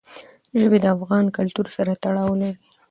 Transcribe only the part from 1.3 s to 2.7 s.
کلتور سره تړاو لري.